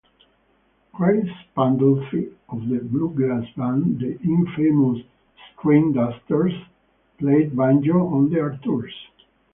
[0.95, 5.03] Chris Pandolfi, of the bluegrass band the Infamous
[5.59, 6.59] Stringdusters,
[7.19, 8.95] played banjo on their tours.